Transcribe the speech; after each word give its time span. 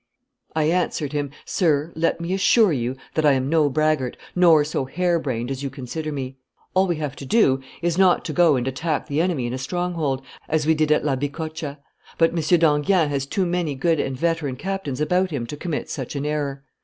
I 0.55 0.63
answered 0.63 1.13
him, 1.13 1.29
'Sir, 1.45 1.91
let 1.93 2.19
me 2.19 2.33
assure 2.33 2.73
you 2.73 2.95
that 3.13 3.23
I 3.23 3.33
am 3.33 3.49
no 3.49 3.69
braggart, 3.69 4.17
nor 4.35 4.63
so 4.65 4.85
hare 4.85 5.19
brained 5.19 5.51
as 5.51 5.61
you 5.61 5.69
consider 5.69 6.11
me. 6.11 6.37
All 6.73 6.87
we 6.87 6.95
have 6.95 7.15
to 7.17 7.23
do 7.23 7.61
is 7.83 7.99
not 7.99 8.25
to 8.25 8.33
go 8.33 8.55
and 8.55 8.67
attack 8.67 9.05
the 9.05 9.21
enemy 9.21 9.45
in 9.45 9.53
a 9.53 9.59
stronghold, 9.59 10.23
as 10.49 10.65
we 10.65 10.73
did 10.73 10.91
at 10.91 11.05
La 11.05 11.15
Bicocca; 11.15 11.77
but 12.17 12.31
M. 12.31 12.37
d'Enghien 12.37 13.09
has 13.09 13.27
too 13.27 13.45
many 13.45 13.75
good 13.75 13.99
and 13.99 14.17
veteran 14.17 14.55
captains 14.55 14.99
about 14.99 15.29
him 15.29 15.45
to 15.45 15.55
commit 15.55 15.87
such 15.87 16.15
an 16.15 16.25
error. 16.25 16.63